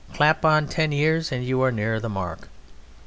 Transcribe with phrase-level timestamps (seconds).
[0.15, 2.47] Clap on ten years and you are nearer the mark.